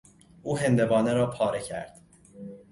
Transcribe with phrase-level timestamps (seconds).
[0.43, 2.01] او هندوانه را پاره کرد.